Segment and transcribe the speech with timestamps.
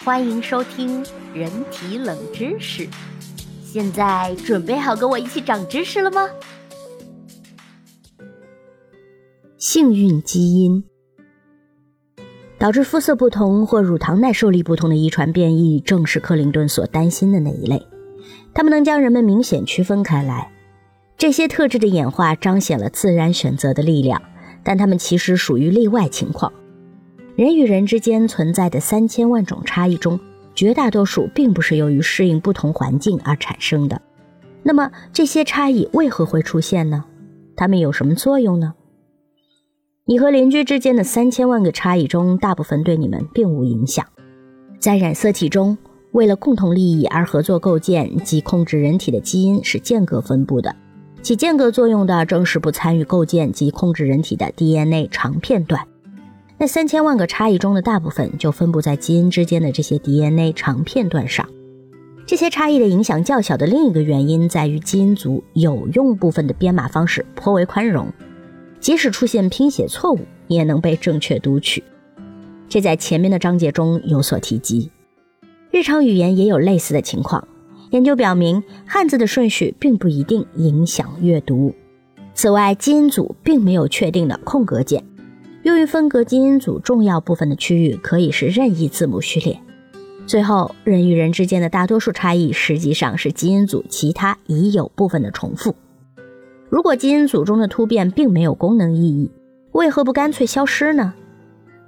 [0.00, 2.88] 欢迎收听人体冷知识。
[3.62, 6.28] 现在准备好跟我一起长知识了吗？
[9.56, 10.82] 幸运基因
[12.58, 17.86] 导致肤色不同或乳糖耐受力不同的遗传变异，正是克林顿所担心的那一类。
[18.52, 20.50] 它们能将人们明显区分开来。
[21.16, 24.20] 这些特质的演化彰显了自然选择的力量，
[24.64, 26.52] 但它们其实属于例外情况。
[27.34, 30.20] 人与人之间存在的三千万种差异中，
[30.54, 34.00] 绝大多数并不是由于适应不同环境而产生的。
[34.62, 37.04] 那么，这些差异为何会出现呢？
[37.56, 38.74] 它们有什么作用呢？
[40.04, 44.04] 你和邻居之间的三千万个差异中，大部分对你们并无影响。
[44.78, 45.78] 在染色体中，
[46.10, 50.76] 为了共同利益而合作构建及控制人体的基因是间隔分布的，
[51.22, 55.86] 起间隔作用的正是不参与构建及控制人体的 DNA 长片段。
[56.62, 61.44] 那三千万个差异中的大部分就分布在基因之间的这些 DNA 长片段上。
[62.24, 68.06] 这些差异的影响较小的另一个原因在于基因组有用部分的编码方式颇为宽容，
[68.78, 71.82] 即使出现拼写错误，也能被正确读取。
[72.68, 74.88] 这在前面的章节中有所提及。
[75.72, 77.48] 日常语言也有类似的情况。
[77.90, 81.74] 研究表明，汉字的顺序并不一定影响阅读。
[82.34, 85.02] 此外，基因组并没有确定的空格键。
[85.62, 89.60] 用于分隔基因组重要部分的区域可以是任意字母序列。
[90.26, 95.74] 最后，人与人之间的大多数差异实际上是基因组其他已有部分的重复。
[96.68, 99.30] 如果基因组中的突变并没有功能意义，
[99.72, 101.14] 为何不干脆消失呢？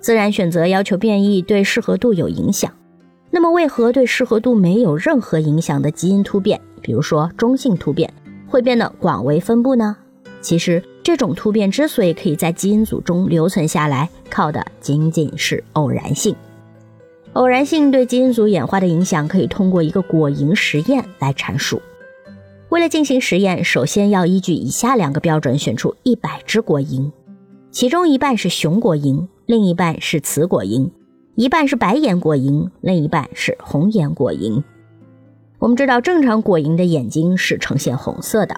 [0.00, 2.72] 自然选择要求变异对适合度有影响，
[3.30, 8.12] 那么为何对适合度没有任何影响的基因突变，比如说中性突变，
[8.48, 9.96] 会变得广为分布呢？
[10.40, 10.82] 其实。
[11.02, 16.34] 这种突变之所以可以在基因组中留存下来，靠的仅仅是偶然性。
[17.34, 21.80] 偶然性对基因组演化的影响，可以通过一个果蝇实验来阐述。
[22.68, 27.10] 为了进行实验，首先要依据以下两个标准选出一百只果蝇，
[27.70, 30.90] 其中一半是雄果蝇，另一半是雌果蝇；
[31.34, 34.62] 一半是白眼果蝇，另一半是红眼果蝇。
[35.58, 38.54] 我们知道，正常果蝇的眼睛是呈现红色的。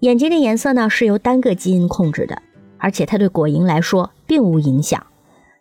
[0.00, 2.40] 眼睛的颜色呢是由单个基因控制的，
[2.78, 5.04] 而且它对果蝇来说并无影响。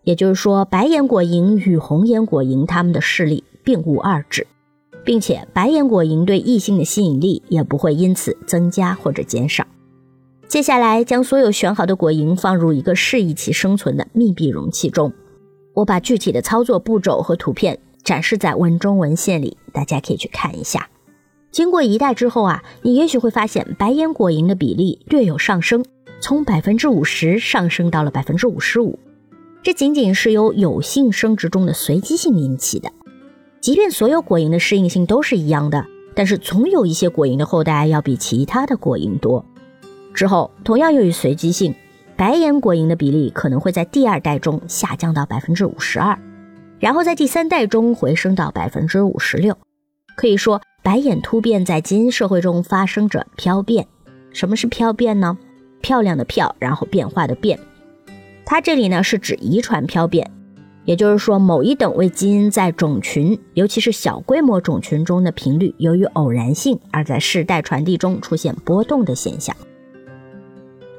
[0.04, 4.46] 也就是说，白眼果蝇与红眼果蝇它们的视力并无二致，
[5.04, 9.66] 并且白眼果蝇对异性的吸引力也不会因此增加或者减少。
[10.48, 15.12] 接下来，将所有选好的果蝇放入一个适宜其生存的密闭容器中。
[15.74, 20.88] 我把具体的操作步骤和图片展示在文中文献里，大家可以去看一下。
[21.52, 25.84] 经过一代之后啊，你也许会发现白眼果蝇的比例略有上升，
[26.20, 29.00] 从百分之五十上升到了百分之五十五。
[29.64, 32.92] 这仅仅是由有性生殖中的随机性引起的。
[33.60, 39.44] 即便所有果蝇的适应性都是一样的，但是总有一些果蝇的后代要比其他的果蝇多。
[40.14, 41.74] 之后，同样由于随机性，
[42.16, 46.20] 白眼果蝇的比例可能会在第二代中下降到百分之五十二，
[46.80, 49.58] 然后在第三代中回升到百分之五十六。
[50.16, 50.62] 可以说。
[50.88, 53.86] 白眼突变在基因社会中发生着漂变。
[54.32, 55.38] 什么是漂变呢？
[55.82, 57.60] 漂亮的漂，然后变化的变。
[58.46, 60.32] 它这里呢是指遗传漂变，
[60.86, 69.54] 也就是说某一等位基因在种群，尤其是小规模种群中的频率，由于偶然性而在世代传递中出现波动的现象。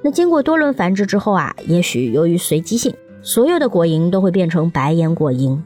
[0.03, 5.59] 那经过多轮繁殖之后啊，也许由于随机性，所有的果蝇都会变成白眼果蝇。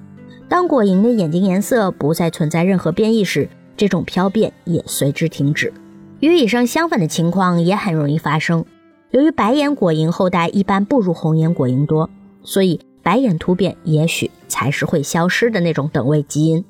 [0.48, 3.48] 当果蝇的眼睛颜色不再存在任何变异时，
[3.82, 5.72] 这种漂变也随之停止。
[6.20, 8.64] 与以上相反的情况也很容易发生。
[9.10, 12.08] 由于白眼果蝇后代一般不如红眼果蝇多，
[12.44, 16.64] 所以白眼突变也许才是会消失的那种等位基因。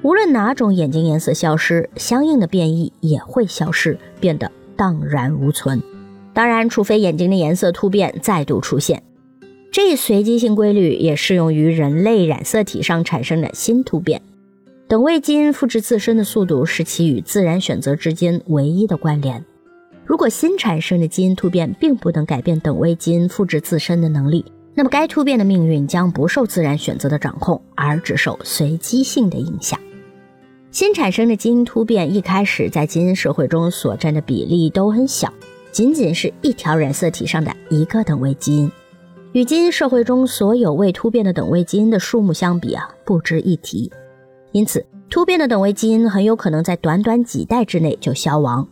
[0.00, 5.82] 无论哪种眼睛颜色消失，相应的变异也会消失，变得荡然无存。
[6.32, 9.02] 当然，除非眼睛的颜色突变再度出现。
[9.70, 14.22] 这一随机性规律也适用于人类染色体上产生的新突变。
[14.92, 19.42] 等位基因复制自身的速度是其与自然选择之间唯一的关联。
[20.04, 24.44] 如果新产生的基因突变并不能改变等位基因复制自身的能力，
[24.74, 29.80] 那么该突变的命运将不受自然选择的掌控，而只受随机性的影响。
[30.70, 35.32] 新产生的基因突变一开始在基因社会中所占的比例都很小，
[35.70, 38.70] 仅仅是一条染色体上的一个等位基因，
[39.32, 43.90] 与基因社会中所有未突变的等位基因的数目相比啊，不值一提。
[44.52, 48.68] 因此，突变的等位基因很有可能在短短几代之内就消亡。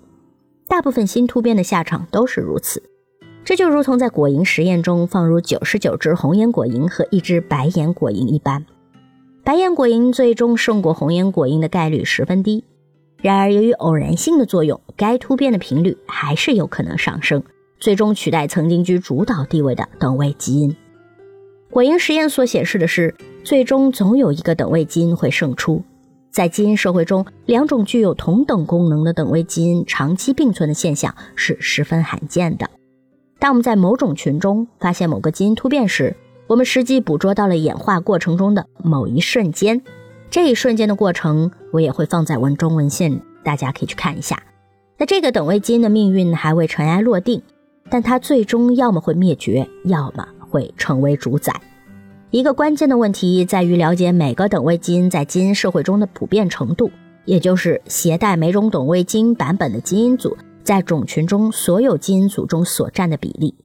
[0.69, 2.83] 大部分新突变的下场都是如此。
[3.45, 8.65] 这就如同在果蝇实验中放入九十九只红眼果蝇和一只白眼果蝇一般。
[9.43, 12.63] 白眼果蝇最终胜过红眼果蝇的概率十分低。
[13.23, 17.43] 然而，由于偶然性的作用，该突变的频率还是有可能上升，
[17.79, 20.77] 最终取代曾经居主导地位的等位基因。
[21.71, 23.15] 果蝇实验所显示的是，
[23.45, 25.83] 最终总有一个等位基因会胜出。
[26.31, 32.71] 在基因社会中，两种具有同等功能的等位基因长期并存的现象是十分罕见的。
[33.41, 36.15] 当我们在某种群中发现某个基因突变时，
[36.47, 39.83] 我们实际捕捉到了演化过程中的某一瞬间。
[40.31, 44.41] 这一瞬间的过程，我也会放在文中文献，大家可以去看一下。
[44.99, 47.43] 那这个等位基因的命运还未尘埃落定，
[47.89, 51.53] 但它最终要么会灭绝，要么会成为主宰。
[52.31, 56.89] 一个关键的问题在于了解每个等位基因在基因社会中的普遍程度，
[57.25, 63.57] 也就是携带每种等位基因版本的基因组在种群中所有基因组中所占的比例。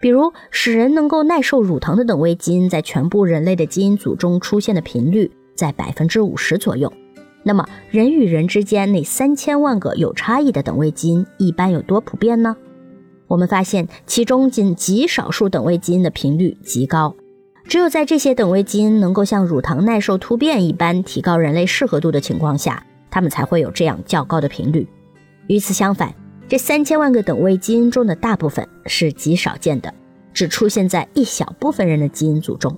[0.00, 6.92] 比如，使人能够耐受乳糖的等位基因在全部人类的基因组中出现的频率在百分之五十左右。
[7.44, 12.56] 那么，人与人之间那三千万个有差异的等位基因一般有多普遍呢？
[13.28, 17.14] 我们发现，其中仅极少数等位基因的频率极高。
[17.68, 24.88] 只有在这些等位基因能够像乳糖耐受突变一般提高人类适合度的情况下，它们才会有这样较高的频率。
[25.46, 26.14] 与此相反，
[26.48, 29.94] 这三千万个等位基因中的大部分是极少见的，
[30.32, 32.76] 只出现在一小部分人的基因组中。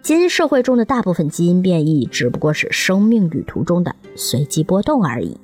[0.00, 5.36] 基因社会中的大部分基因变异只不过是生命旅途中的随机波动而已。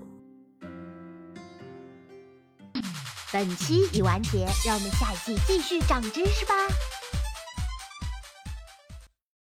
[3.33, 6.55] 本期已完结，让我们下一季继续长知识吧。